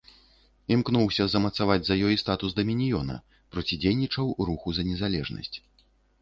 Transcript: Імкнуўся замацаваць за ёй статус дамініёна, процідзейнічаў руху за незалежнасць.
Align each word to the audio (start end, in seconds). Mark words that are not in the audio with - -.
Імкнуўся 0.75 1.27
замацаваць 1.33 1.77
за 1.89 1.97
ёй 2.07 2.15
статус 2.23 2.55
дамініёна, 2.61 3.19
процідзейнічаў 3.57 4.33
руху 4.49 4.67
за 4.79 4.83
незалежнасць. 4.91 5.55